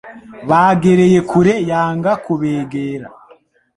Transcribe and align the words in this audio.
bagereye 0.49 1.19
kure 1.29 1.53
yanga 1.69 2.11
kubegera 2.25 3.07